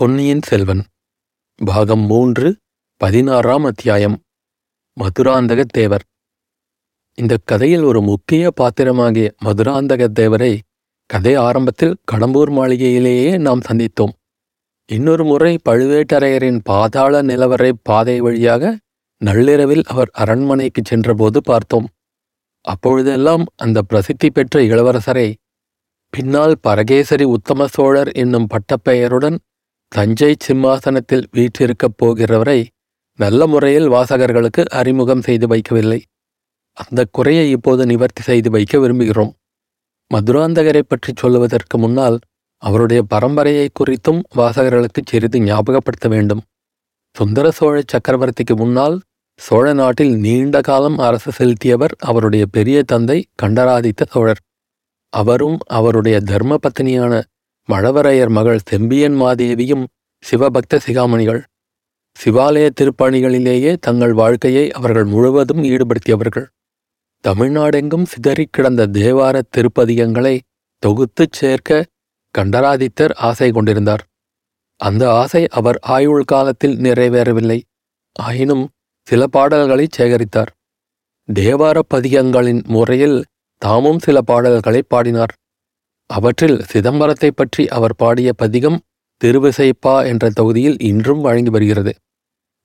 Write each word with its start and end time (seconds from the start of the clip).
பொன்னியின் 0.00 0.42
செல்வன். 0.42 0.82
பாகம் 1.64 2.00
மூன்று 2.00 2.56
பதினாறாம் 2.96 3.64
அத்தியாயம். 3.64 4.20
மதுராந்தக 4.96 5.64
தேவர் 5.70 6.04
இந்த 7.14 7.38
கதையில் 7.44 7.82
ஒரு 7.82 8.00
முக்கிய 8.02 8.50
பாத்திரமாகிய 8.60 9.28
மதுராந்தக 9.44 10.06
தேவரை 10.20 10.58
கதை 11.06 11.34
ஆரம்பத்தில் 11.34 11.96
கடம்பூர் 12.12 12.50
மாளிகையிலேயே 12.50 13.38
நாம் 13.38 13.60
சந்தித்தோம். 13.60 14.14
இன்னொரு 14.86 15.24
முறை 15.24 15.58
பழுவேட்டரையரின் 15.68 16.60
பாதாள 16.62 17.22
நிலவரை 17.22 17.72
பாதை 17.82 18.20
வழியாக 18.20 18.78
நள்ளிரவில் 19.18 19.84
அவர் 19.86 20.10
அரண்மனைக்கு 20.12 20.82
சென்றபோது 20.84 21.40
பார்த்தோம். 21.42 21.88
அப்பொழுதெல்லாம் 22.60 23.44
அந்த 23.56 23.82
பிரசித்தி 23.82 24.30
பெற்ற 24.30 24.60
இளவரசரை 24.60 25.34
பின்னால் 26.10 26.56
பரகேசரி 26.60 27.24
உத்தம 27.24 27.66
சோழர் 27.66 28.12
என்னும் 28.12 28.46
பட்டப்பெயருடன் 28.46 29.38
தஞ்சை 29.92 30.34
சிம்மாசனத்தில் 30.38 31.24
வீற்றிருக்கப் 31.32 31.96
போகிறவரை 31.96 32.60
நல்ல 33.18 33.46
முறையில் 33.46 33.88
வாசகர்களுக்கு 33.88 34.64
அறிமுகம் 34.64 35.22
செய்து 35.22 35.46
வைக்கவில்லை. 35.46 36.00
அந்த 36.72 37.04
குறையை 37.10 37.50
இப்போது 37.50 37.86
நிவர்த்தி 37.86 38.22
செய்து 38.22 38.50
வைக்க 38.50 38.78
விரும்புகிறோம். 38.78 39.32
மதுராந்தகரை 40.14 40.82
பற்றி 40.86 41.12
சொல்லுவதற்கு 41.16 41.78
முன்னால் 41.78 42.18
அவருடைய 42.56 43.04
பரம்பரையை 43.14 43.68
குறித்தும் 43.78 44.20
வாசகர்களுக்கு 44.36 45.02
சிறிது 45.06 45.38
ஞாபகப்படுத்த 45.40 46.08
வேண்டும். 46.08 46.42
சுந்தர 47.16 47.50
சோழ 47.50 47.82
சக்கரவர்த்திக்கு 47.92 48.56
முன்னால் 48.56 49.00
சோழ 49.40 49.72
நாட்டில் 49.72 50.14
நீண்ட 50.16 50.60
காலம் 50.60 50.98
அரசு 50.98 51.30
செலுத்தியவர் 51.38 51.94
அவருடைய 51.98 52.46
பெரிய 52.46 52.82
தந்தை 52.82 53.18
கண்டராதித்த 53.34 54.06
சோழர். 54.10 54.40
அவரும் 55.12 55.58
அவருடைய 55.66 56.20
தர்ம 56.20 56.58
பத்தினியான 56.62 57.22
மழவரையர் 57.70 58.28
மகள் 58.28 58.60
செம்பியன் 58.64 59.20
மாதேவியும் 59.20 59.84
சிவபக்த 60.30 60.80
சிகாமணிகள். 60.86 61.42
சிவாலய 62.24 62.68
திருப்பணிகளிலேயே 62.80 63.76
தங்கள் 63.80 64.12
வாழ்க்கையை 64.12 64.70
அவர்கள் 64.70 65.04
முழுவதும் 65.04 65.64
ஈடுபடுத்தியவர்கள். 65.64 66.46
தமிழ்நாடெங்கும் 67.28 68.02
சிதறிக் 68.02 68.52
கிடந்த 68.52 68.86
தேவார 68.86 69.40
திருப்பதிகங்களை 69.56 70.40
தொகுத்துச் 70.86 71.32
சேர்க்க 71.32 71.86
கண்டராதித்தர் 72.38 73.14
ஆசை 73.14 73.50
கொண்டிருந்தார். 73.50 74.04
அந்த 74.76 75.12
ஆசை 75.12 75.46
அவர் 75.48 75.78
ஆயுள் 75.82 76.24
காலத்தில் 76.24 76.76
நிறைவேறவில்லை. 76.76 77.60
ஆயினும் 78.12 78.68
சில 79.02 79.26
பாடல்களை 79.26 79.86
சேகரித்தார். 79.96 80.52
தேவார 81.32 81.78
பதிகங்களின் 81.94 82.62
முறையில் 82.64 83.24
தாமும் 83.58 83.98
சில 83.98 84.20
பாடல்களை 84.20 84.82
பாடினார். 84.88 85.32
அவற்றில் 86.10 86.58
சிதம்பரத்தை 86.72 87.30
பற்றி 87.30 87.62
அவர் 87.68 87.94
பாடிய 87.96 88.30
பதிகம் 88.32 88.78
திருவிசைப்பா 89.20 89.96
என்ற 90.04 90.24
தொகுதியில் 90.30 90.78
இன்றும் 90.80 91.20
வழங்கி 91.20 91.50
வருகிறது. 91.50 91.92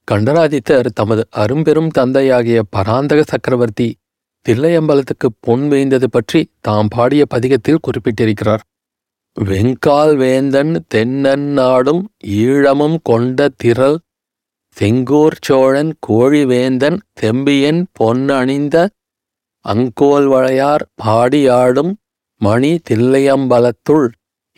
கண்டராதித்தர் 0.07 0.87
தமது 0.93 1.23
அரும்பெரும் 1.33 1.89
தந்தையாகிய 1.89 2.59
பராந்தக 2.69 3.21
சக்கரவர்த்தி 3.23 3.87
தில்லையம்பலத்துக்கு 4.45 5.27
பொன் 5.39 5.65
வேய்ந்தது 5.67 6.07
பற்றி 6.09 6.39
தாம் 6.61 6.87
பாடிய 6.87 7.23
பதிகத்தில் 7.33 7.83
குறிப்பிட்டிருக்கிறார். 7.87 8.63
வெங்கால் 9.37 10.13
வேந்தன் 10.15 10.73
தென்னன் 10.93 11.47
நாடும் 11.51 12.03
ஈழமும் 12.43 12.97
கொண்ட 13.03 13.47
திரள் 13.55 13.97
செங்கோர் 14.77 15.37
சோழன் 15.41 15.91
கோழிவேந்தன் 16.07 16.97
செம்பியன் 17.13 17.81
பொன்னணிந்த 17.99 18.77
அங்கோல் 19.65 20.27
வளையார் 20.27 20.83
பாடியாடும் 21.03 21.91
மணி 22.41 22.71
தில்லையம்பலத்துள் 22.89 24.07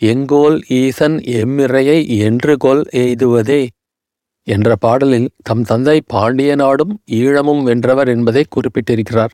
எங்கோல் 0.02 0.58
ஈசன் 0.74 1.18
எம்மிறையை 1.40 2.00
என்று 2.20 2.58
கொல் 2.58 2.84
எய்துவதே 2.94 3.62
என்ற 4.48 4.76
பாடலில் 4.76 5.30
தம் 5.44 5.64
தந்தை 5.64 6.02
பாண்டிய 6.06 6.56
நாடும் 6.56 6.94
ஈழமும் 7.12 7.64
வென்றவர் 7.64 8.08
என்பதை 8.08 8.44
குறிப்பிட்டிருக்கிறார். 8.48 9.34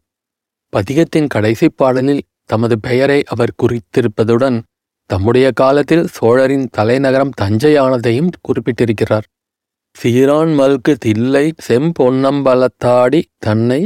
பதிகத்தின் 0.74 1.28
கடைசி 1.28 1.68
பாடலில் 1.70 2.24
தமது 2.44 2.80
பெயரை 2.80 3.24
அவர் 3.24 3.58
குறித்திருப்பதுடன் 3.64 4.58
தம்முடைய 5.10 5.52
காலத்தில் 5.52 6.06
சோழரின் 6.08 6.68
தலைநகரம் 6.72 7.34
தஞ்சையானதையும் 7.42 8.32
குறிப்பிட்டிருக்கிறார். 8.48 9.28
சீரான் 9.96 10.54
மல்கு 10.60 10.94
தில்லை 10.96 11.46
செம்பொன்னம்பலத்தாடி 11.68 13.22
தன்னை 13.38 13.82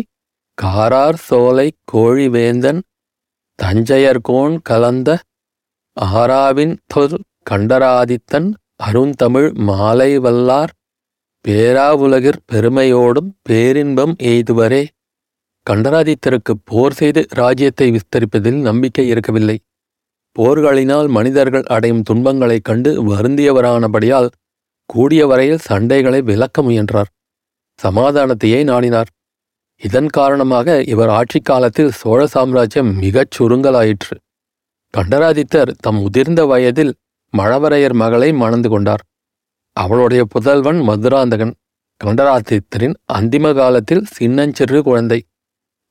காரார் 0.57 1.19
சோலை 1.27 1.67
கோழிவேந்தன் 1.93 2.79
தஞ்சையர்கோன் 3.63 4.59
கலந்த 4.63 5.19
ஆராவின் 5.93 6.77
தொல் 6.85 7.23
கண்டராதித்தன் 7.49 8.53
அருந்தமிழ் 8.75 9.51
மாலை 9.53 10.19
வல்லார் 10.19 10.67
பேராவுலகிற் 11.47 12.39
பெருமையோடும் 12.51 13.29
பேரின்பம் 13.41 14.15
எய்துவரே. 14.23 14.87
கண்டராதித்தருக்கு 15.69 16.53
போர் 16.63 16.93
செய்து 16.93 17.25
ராஜ்யத்தை 17.29 17.87
விஸ்தரிப்பதில் 17.91 18.61
நம்பிக்கை 18.61 19.07
இருக்கவில்லை. 19.07 19.59
போர்களினால் 20.39 21.09
மனிதர்கள் 21.09 21.63
அடையும் 21.63 22.01
துன்பங்களைக் 22.01 22.63
கண்டு 22.63 23.15
வருந்தியவரானபடியால் 23.15 24.29
கூடிய 24.85 25.27
வரையில் 25.27 25.59
சண்டைகளை 25.69 26.23
விலக்க 26.23 26.61
முயன்றார். 26.61 27.07
சமாதானத்தையே 27.83 28.63
நாடினார். 28.63 29.11
இதன் 29.83 30.07
காரணமாக 30.07 30.83
இவர் 30.83 31.09
ஆட்சி 31.09 31.39
காலத்தில் 31.39 31.91
சோழ 31.91 32.27
சாம்ராஜ்யம் 32.27 32.95
மிகச் 32.95 33.41
சுருங்கலாயிற்று. 33.41 34.15
கண்டராதித்தர் 34.97 35.71
தம் 35.79 35.95
முதிர்ந்த 35.95 36.45
வயதில் 36.45 36.93
மழவரையர் 37.37 37.93
மகளை 37.93 38.33
மணந்து 38.33 38.69
கொண்டார். 38.69 39.03
அவளுடைய 39.73 40.25
புதல்வன் 40.25 40.79
மதுராந்தகன் 40.79 41.53
கண்டராதித்தரின் 42.03 42.93
அந்திம 43.13 43.55
காலத்தில் 43.55 44.05
சின்னஞ்சிறு 44.05 44.83
குழந்தை. 44.83 45.25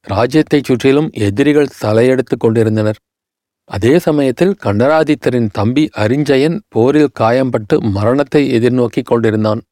ராஜ்யத்தைச் 0.09 0.65
சுற்றிலும் 0.65 1.11
எதிரிகள் 1.13 1.69
தலையெடுத்துக் 1.83 2.41
கொண்டிருந்தனர். 2.41 2.97
அதே 3.65 3.99
சமயத்தில் 3.99 4.57
கண்டராதித்தரின் 4.65 5.49
தம்பி 5.53 5.89
அரிஞ்சயன் 5.97 6.61
போரில் 6.69 7.11
காயம்பட்டு 7.21 7.79
மரணத்தை 7.79 8.59
எதிர்நோக்கிக் 8.59 9.05
கொண்டிருந்தான். 9.05 9.63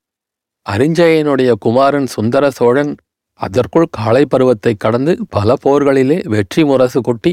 அரிஞ்சயனுடைய 0.71 1.53
குமாரன் 1.61 2.07
சுந்தர 2.07 2.51
சோழன் 2.51 2.97
அதற்குள் 3.41 3.87
காளை 3.91 4.25
பருவத்தை 4.25 4.73
கடந்து 4.75 5.13
பல 5.29 5.55
போர்களிலே 5.65 6.19
வெற்றி 6.29 6.63
முரசு 6.65 7.01
கொட்டி 7.01 7.33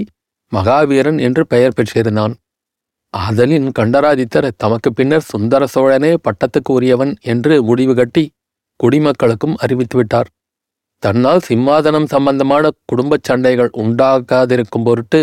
மகாவீரன் 0.52 1.20
என்று 1.20 1.44
பெயர் 1.48 1.76
பெற்றிருந்தான். 1.78 2.34
ஆதலின் 3.14 3.68
கண்டராதித்தர் 3.80 4.48
தமக்கு 4.58 4.90
பின்னர் 4.94 5.30
சுந்தர 5.32 5.64
சோழனே 5.66 6.12
பட்டத்துக்கு 6.26 6.72
உரியவன் 6.72 7.14
என்று 7.24 7.54
முடிவு 7.64 7.94
கட்டி 7.96 8.24
குடிமக்களுக்கும் 8.80 9.56
அறிவித்துவிட்டார் 9.64 10.30
தன்னால் 11.04 11.42
சிம்மாதனம் 11.48 12.08
சம்பந்தமான 12.08 12.66
குடும்பச் 12.86 13.28
சண்டைகள் 13.28 13.72
உண்டாகாதிருக்கும் 13.84 14.86
பொருட்டு 14.86 15.20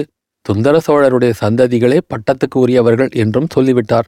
சுந்தர 0.46 0.76
சோழருடைய 0.86 1.32
சந்ததிகளே 1.40 1.98
பட்டத்துக்கு 2.12 2.56
உரியவர்கள் 2.56 3.10
என்றும் 3.22 3.48
சொல்லிவிட்டார். 3.54 4.06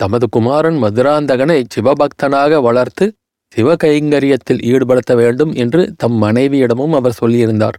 தமது 0.00 0.26
குமாரன் 0.28 0.78
மதுராந்தகனை 0.82 1.58
சிவபக்தனாக 1.74 2.60
வளர்த்து 2.60 3.06
சிவகைங்கரியத்தில் 3.52 4.62
ஈடுபடுத்த 4.62 5.14
வேண்டும் 5.16 5.52
என்று 5.54 5.82
தம் 5.96 6.22
மனைவியிடமும் 6.22 6.94
அவர் 6.94 7.18
சொல்லியிருந்தார். 7.20 7.76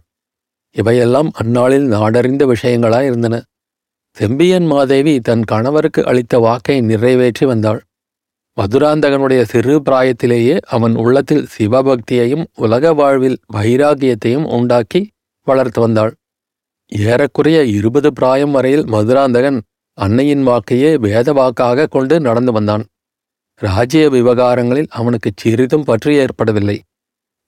இவையெல்லாம் 0.76 1.30
அந்நாளில் 1.32 1.86
நாடறிந்த 1.92 2.44
விஷயங்களாயிருந்தன 2.46 3.36
செம்பியன் 4.16 4.66
மாதேவி 4.66 5.20
தன் 5.20 5.44
கணவருக்கு 5.44 6.00
அளித்த 6.06 6.38
வாக்கை 6.38 6.80
நிறைவேற்றி 6.80 7.46
வந்தாள். 7.46 7.80
மதுராந்தகனுடைய 8.56 9.42
சிறு 9.42 9.74
பிராயத்திலேயே 9.78 10.58
அவன் 10.66 10.94
உள்ளத்தில் 10.94 11.48
சிவபக்தியையும் 11.58 12.44
உலக 12.54 12.92
வாழ்வில் 12.92 13.38
வைராகியத்தையும் 13.52 14.46
உண்டாக்கி 14.46 15.00
வளர்த்து 15.46 15.80
வந்தாள். 15.80 16.12
ஏறக்குறைய 16.88 17.64
இருபது 17.64 18.12
பிராயம் 18.12 18.50
வரையில் 18.50 18.84
மதுராந்தகன் 18.84 19.58
அன்னையின் 19.98 20.46
வாக்கையே 20.46 20.90
வேத 20.98 21.32
வாக்காக 21.32 21.86
கொண்டு 21.86 22.20
நடந்து 22.20 22.52
வந்தான். 22.52 22.84
ராஜ்ய 23.58 24.10
விவகாரங்களில் 24.10 24.86
அவனுக்கு 24.90 25.30
சிறிதும் 25.36 25.84
பற்று 25.84 26.14
ஏற்படவில்லை. 26.14 26.82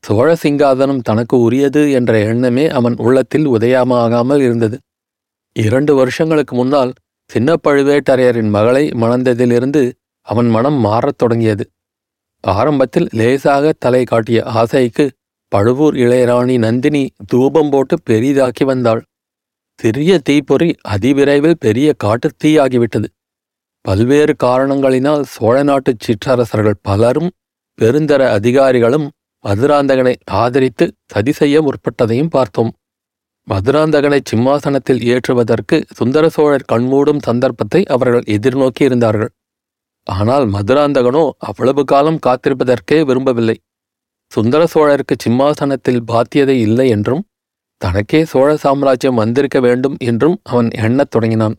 சோழ 0.07 0.37
சிங்காதனம் 0.43 1.01
தனக்கு 1.01 1.39
உரியது 1.39 1.91
என்ற 1.91 2.19
எண்ணமே 2.19 2.69
அவன் 2.69 2.95
உள்ளத்தில் 2.97 3.49
உதயமாகாமல் 3.49 4.39
இருந்தது. 4.39 4.79
இரண்டு 5.53 5.95
வருஷங்களுக்கு 5.95 6.57
முன்னால் 6.57 6.93
சின்ன 7.27 7.55
பழுவேட்டரையரின் 7.69 8.49
மகளை 8.49 8.89
மணந்ததிலிருந்து 8.89 9.93
அவன் 10.23 10.47
மனம் 10.47 10.75
மாறத் 10.75 11.19
தொடங்கியது. 11.19 11.71
ஆரம்பத்தில் 12.41 13.09
லேசாக 13.11 13.73
தலை 13.79 14.05
காட்டிய 14.05 14.43
ஆசைக்கு 14.43 15.11
பழுவூர் 15.49 15.95
இளையராணி 15.95 16.59
நந்தினி 16.59 17.11
தூபம் 17.27 17.71
போட்டு 17.71 17.99
பெரிதாக்கி 18.11 18.65
வந்தாள். 18.65 19.03
சிறிய 19.77 20.19
தீப்பொறி 20.19 20.75
அதிவிரைவில் 20.89 21.57
பெரிய 21.59 21.93
காட்டுத் 21.93 22.45
தீயாகிவிட்டது. 22.45 23.05
பல்வேறு 23.85 24.33
காரணங்களினால் 24.45 25.23
சோழ 25.23 25.63
நாட்டுச் 25.63 26.01
சிற்றரசர்கள் 26.01 26.83
பலரும் 26.83 27.31
பெருந்தர 27.79 28.23
அதிகாரிகளும் 28.31 29.07
மதுராந்தகனை 29.45 30.15
ஆதரித்து 30.31 30.87
சதி 31.07 31.33
செய்ய 31.33 31.63
முற்பட்டதையும் 31.63 32.31
பார்த்தோம். 32.31 32.73
மதுராந்தகனை 33.49 34.21
சிம்மாசனத்தில் 34.23 35.01
ஏற்றுவதற்கு 35.05 35.77
சுந்தர 35.95 36.29
சோழர் 36.29 36.67
கண்மூடும் 36.67 37.23
சந்தர்ப்பத்தை 37.23 37.81
அவர்கள் 37.85 38.27
எதிர்நோக்கி 38.27 38.83
இருந்தார்கள். 38.83 39.31
ஆனால் 40.07 40.47
மதுராந்தகனோ 40.47 41.25
அவ்வளவு 41.39 41.85
காலம் 41.85 42.21
காத்திருப்பதற்கே 42.27 42.99
விரும்பவில்லை. 43.05 43.57
சுந்தர 44.33 44.63
சோழருக்கு 44.75 45.15
சிம்மாசனத்தில் 45.17 46.03
பாத்தியதை 46.03 46.57
இல்லை 46.59 46.89
என்றும் 46.89 47.25
தனக்கே 47.77 48.21
சோழ 48.25 48.49
சாம்ராஜ்யம் 48.57 49.15
வந்திருக்க 49.15 49.59
வேண்டும் 49.61 49.97
என்றும் 50.01 50.37
அவன் 50.43 50.69
எண்ணத் 50.71 51.11
தொடங்கினான். 51.11 51.57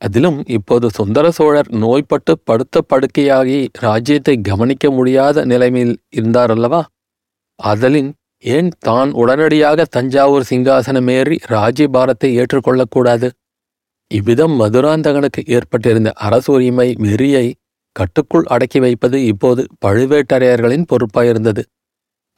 அதிலும் 0.00 0.38
இப்போது 0.46 0.86
சுந்தர 0.90 1.30
சோழர் 1.30 1.70
நோய்பட்டு 1.74 2.32
படுத்த 2.44 2.82
படுக்கையாகி 2.92 3.58
ராஜ்யத்தை 3.78 4.34
கவனிக்க 4.40 4.90
முடியாத 4.90 5.44
நிலைமையில் 5.44 5.96
இருந்தாரல்லவா? 6.16 6.82
அதலின் 7.60 8.10
ஏன் 8.44 8.70
தான் 8.78 9.10
உடனடியாக 9.12 9.84
தஞ்சாவூர் 9.90 10.48
சிங்காசனமேறி 10.50 11.36
ராஜ்யபாரத்தை 11.46 12.30
ஏற்றுக்கொள்ளக்கூடாது? 12.40 13.28
இவ்விதம் 14.10 14.54
மதுராந்தகனுக்கு 14.60 15.40
ஏற்பட்டிருந்த 15.46 16.10
அரசுரிமை 16.16 16.88
வெறியை 17.00 17.46
கட்டுக்குள் 17.96 18.44
அடக்கி 18.44 18.78
வைப்பது 18.78 19.18
இப்போது 19.24 19.62
பழுவேட்டரையர்களின் 19.86 20.88
பொறுப்பாயிருந்தது. 20.92 21.62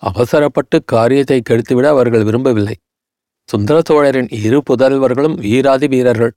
அவசரப்பட்டு 0.03 0.77
காரியத்தை 0.85 1.39
கெடுத்துவிட 1.43 1.87
அவர்கள் 1.87 2.25
விரும்பவில்லை. 2.25 2.77
சுந்தர 3.49 3.77
சோழரின் 3.81 4.29
இரு 4.45 4.59
புதல்வர்களும் 4.69 5.37
வீராதி 5.37 5.87
வீரர்கள். 5.87 6.33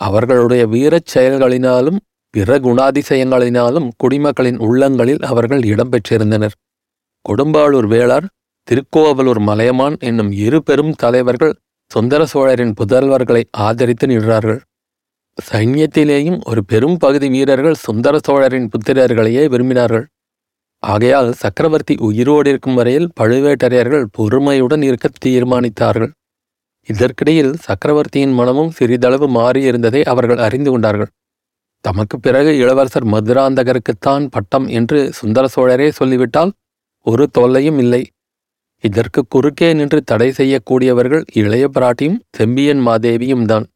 அவர்களுடைய 0.00 0.66
வீரச் 0.66 1.18
செயல்களினாலும் 1.18 1.98
பிற 2.30 2.58
குணாதிசயங்களினாலும் 2.58 3.88
குடிமக்களின் 3.96 4.58
உள்ளங்களில் 4.58 5.22
அவர்கள் 5.22 5.60
இடம்பெற்றிருந்தனர். 5.60 6.54
கொடும்பாளூர் 7.28 7.88
வேளார் 7.94 8.26
திருக்கோவலூர் 8.68 9.38
மலையமான் 9.38 9.96
என்னும் 10.00 10.32
இரு 10.32 10.62
பெரும் 10.62 10.94
தலைவர்கள் 10.94 11.54
சுந்தர 11.90 12.26
சோழரின் 12.26 12.74
புதல்வர்களை 12.80 13.42
ஆதரித்து 13.50 14.06
நின்றார்கள். 14.06 14.60
சைன்யத்திலேயும் 15.50 16.40
ஒரு 16.44 16.64
பெரும் 16.64 16.96
பகுதி 16.96 17.28
வீரர்கள் 17.28 17.74
சுந்தர 17.74 18.18
சோழரின் 18.26 18.68
புத்திரர்களையே 18.68 19.44
விரும்பினார்கள். 19.48 20.04
ஆகையால் 20.78 21.32
சக்கரவர்த்தி 21.32 21.94
உயிரோடு 21.98 22.50
இருக்கும் 22.50 22.74
வரையில் 22.74 23.12
பழுவேட்டரையர்கள் 23.20 24.04
பொறுமையுடன் 24.18 24.82
இருக்க 24.82 25.08
தீர்மானித்தார்கள். 25.24 26.10
இதற்கிடையில் 26.88 27.52
சக்கரவர்த்தியின் 27.56 28.32
மனமும் 28.32 28.70
சிறிதளவு 28.70 29.26
மாறியிருந்ததை 29.28 30.00
அவர்கள் 30.02 30.38
அறிந்து 30.38 30.70
கொண்டார்கள். 30.70 31.10
தமக்கு 31.84 32.16
பிறகு 32.20 32.50
இளவரசர் 32.56 33.06
மதுராந்தகருக்குத்தான் 33.06 34.24
பட்டம் 34.26 34.66
என்று 34.68 34.98
சுந்தர 35.12 35.44
சோழரே 35.54 35.88
சொல்லிவிட்டால் 35.90 36.52
ஒரு 37.06 37.24
தொல்லையும் 37.32 37.78
இல்லை. 37.78 38.02
இதற்கு 38.84 39.20
குறுக்கே 39.28 39.68
நின்று 39.72 39.98
தடை 40.02 40.28
செய்யக்கூடியவர்கள் 40.30 41.24
இளைய 41.32 41.64
பிராட்டியும் 41.68 42.18
செம்பியன் 42.30 42.82
மாதேவியும் 42.86 43.44
தான். 43.44 43.66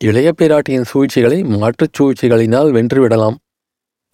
இளைய 0.00 0.28
பிராட்டியின் 0.40 0.88
சூழ்ச்சிகளை 0.90 1.38
மாற்றுச் 1.54 1.96
சூழ்ச்சிகளினால் 1.98 2.70
வென்றுவிடலாம். 2.76 3.36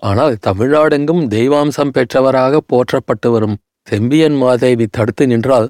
ஆனால் 0.02 0.34
தமிழ்நாடெங்கும் 0.46 1.22
தெய்வாம்சம் 1.26 1.94
பெற்றவராக 1.96 2.60
போற்றப்பட்டு 2.66 3.28
வரும் 3.30 3.56
செம்பியன் 3.88 4.36
மாதேவி 4.36 4.86
தடுத்து 4.86 5.24
நின்றால் 5.26 5.68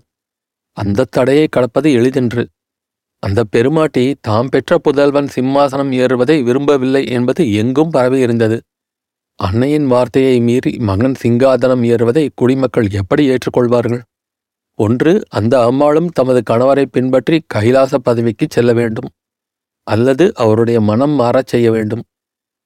அந்த 0.77 1.07
தடையை 1.11 1.49
கடப்பது 1.49 1.93
எளிதென்று. 1.93 2.49
அந்த 3.19 3.45
பெருமாட்டி 3.45 4.17
தாம் 4.21 4.49
பெற்ற 4.49 4.79
புதல்வன் 4.79 5.29
சிம்மாசனம் 5.37 5.93
ஏறுவதை 5.93 6.43
விரும்பவில்லை 6.43 7.07
என்பது 7.07 7.53
எங்கும் 7.55 7.93
பரவியிருந்தது 7.93 8.61
அன்னையின் 9.37 9.87
வார்த்தையை 9.87 10.41
மீறி 10.41 10.77
மகன் 10.79 11.15
சிங்காதனம் 11.23 11.85
ஏறுவதை 11.85 12.29
குடிமக்கள் 12.35 12.91
எப்படி 12.91 13.29
ஏற்றுக்கொள்வார்கள்? 13.29 14.03
ஒன்று 14.79 15.23
அந்த 15.29 15.63
அம்மாளும் 15.63 16.09
தமது 16.09 16.43
கணவரை 16.51 16.85
பின்பற்றி 16.85 17.45
கைலாச 17.47 17.99
பதவிக்கு 17.99 18.47
செல்ல 18.51 18.73
வேண்டும். 18.73 19.09
அல்லது 19.87 20.33
அவருடைய 20.35 20.81
மனம் 20.81 21.21
மாறச் 21.21 21.47
செய்ய 21.47 21.71
வேண்டும். 21.71 22.03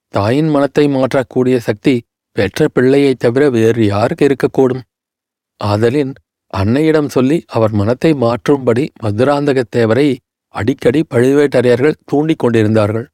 தாயின் 0.08 0.48
மனத்தை 0.48 0.86
மாற்றக்கூடிய 0.86 1.56
சக்தி 1.56 2.02
பெற்ற 2.32 2.68
பிள்ளையைத் 2.68 3.18
தவிர 3.18 3.50
வேறு 3.50 3.86
யாருக்கு 3.86 4.26
இருக்கக்கூடும்? 4.26 4.80
ஆதலின் 5.56 6.12
அன்னையிடம் 6.52 7.08
சொல்லி 7.08 7.44
அவர் 7.46 7.70
மனத்தை 7.70 8.10
மாற்றும்படி 8.12 8.88
மதுராந்தகத்தேவரை 9.02 10.08
அடிக்கடி 10.54 11.00
பழுவேட்டரையர்கள் 11.14 12.00
தூண்டிக் 12.04 12.38
கொண்டிருந்தார்கள். 12.38 13.06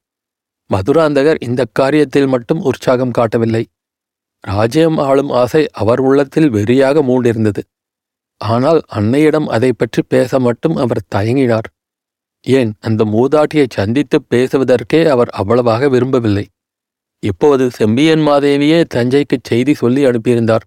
மதுராந்தகர் 0.71 1.39
இந்த 1.41 1.63
காரியத்தில் 1.79 2.29
மட்டும் 2.29 2.61
உற்சாகம் 2.61 3.11
காட்டவில்லை. 3.11 3.65
ராஜ்யம் 4.45 4.99
ஆளும் 4.99 5.31
ஆசை 5.31 5.63
அவர் 5.73 6.01
உள்ளத்தில் 6.01 6.51
வெறியாக 6.51 7.03
மூண்டிருந்தது. 7.03 7.63
ஆனால் 8.41 8.81
அன்னையிடம் 8.93 9.47
அதை 9.47 9.71
பற்றி 9.73 10.03
பேச 10.09 10.39
மட்டும் 10.39 10.77
அவர் 10.77 11.07
தயங்கினார். 11.15 11.69
ஏன் 12.47 12.73
அந்த 12.81 13.05
மூதாட்டியை 13.05 13.67
சந்தித்து 13.69 14.19
பேசுவதற்கே 14.31 15.01
அவர் 15.09 15.29
அவ்வளவாக 15.29 15.89
விரும்பவில்லை. 15.89 16.47
இப்போது 17.23 17.71
செம்பியன் 17.71 18.21
மாதேவியே 18.21 18.85
தஞ்சைக்குச் 18.95 19.45
செய்தி 19.45 19.75
சொல்லி 19.75 20.03
அனுப்பியிருந்தார். 20.07 20.65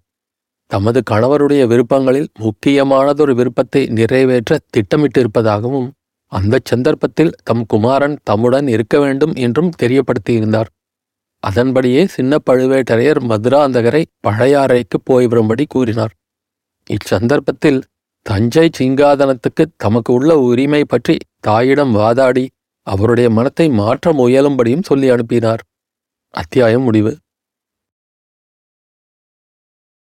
தமது 0.70 1.02
கணவருடைய 1.10 1.62
விருப்பங்களில் 1.66 2.28
முக்கியமானதொரு 2.38 3.34
விருப்பத்தை 3.34 3.82
நிறைவேற்ற 3.88 4.58
திட்டமிட்டிருப்பதாகவும் 4.76 5.88
அந்தச் 6.32 6.64
சந்தர்ப்பத்தில் 6.64 7.36
தம் 7.42 7.64
குமாரன் 7.66 8.16
தம்முடன் 8.22 8.66
இருக்க 8.68 8.98
வேண்டும் 8.98 9.34
என்றும் 9.34 9.70
தெரியப்படுத்தியிருந்தார். 9.82 10.70
அதன்படியே 11.42 12.02
சின்ன 12.06 12.38
பழுவேட்டரையர் 12.50 13.20
மதுராந்தகரை 13.20 14.02
பழையாறைக்கு 14.26 14.98
போய் 15.04 15.26
வரும்படி 15.26 15.64
கூறினார். 15.68 16.12
இச்சந்தர்ப்பத்தில் 16.90 17.80
தஞ்சை 18.26 18.66
சிங்காதனத்துக்கு 18.78 19.64
தமக்கு 19.76 20.12
உள்ள 20.12 20.30
உரிமை 20.38 20.82
பற்றி 20.84 21.16
தாயிடம் 21.40 21.92
வாதாடி 21.92 22.44
அவருடைய 22.86 23.30
மனத்தை 23.30 23.66
மாற்ற 23.70 24.12
முயலும்படியும் 24.12 24.82
சொல்லி 24.82 25.08
அனுப்பினார். 25.08 25.62
அத்தியாயம் 26.34 26.82
முடிவு. 26.82 27.12